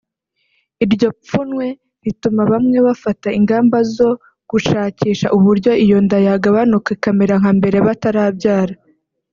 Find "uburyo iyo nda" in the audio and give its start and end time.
5.37-6.17